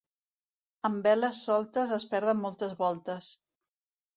[0.89, 3.31] Amb veles soltes es perden moltes voltes.